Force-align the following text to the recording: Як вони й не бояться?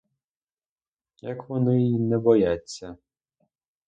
Як 1.21 1.49
вони 1.49 1.87
й 1.87 1.99
не 1.99 2.17
бояться? 2.17 2.97